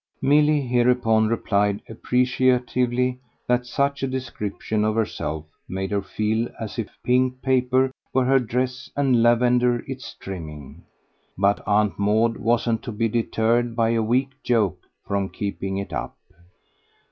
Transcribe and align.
Milly 0.19 0.61
hereupon 0.61 1.27
replied 1.27 1.83
appreciatively 1.87 3.19
that 3.45 3.67
such 3.67 4.01
a 4.01 4.07
description 4.07 4.83
of 4.83 4.95
herself 4.95 5.45
made 5.69 5.91
her 5.91 6.01
feel 6.01 6.49
as 6.59 6.79
if 6.79 6.89
pink 7.03 7.39
paper 7.43 7.91
were 8.11 8.25
her 8.25 8.39
dress 8.39 8.89
and 8.95 9.21
lavender 9.21 9.83
its 9.85 10.15
trimming; 10.15 10.81
but 11.37 11.61
Aunt 11.67 11.99
Maud 11.99 12.37
wasn't 12.37 12.81
to 12.81 12.91
be 12.91 13.07
deterred 13.09 13.75
by 13.75 13.89
a 13.91 14.01
weak 14.01 14.29
joke 14.41 14.79
from 15.05 15.29
keeping 15.29 15.77
it 15.77 15.93
up. 15.93 16.15